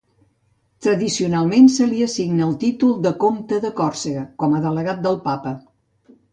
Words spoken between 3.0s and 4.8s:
de comte de Còrsega, com a